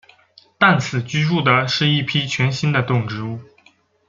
[0.57, 3.39] 但此居住的是一批全新的动植物。